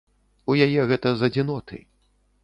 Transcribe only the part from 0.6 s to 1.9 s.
яе гэта з адзіноты.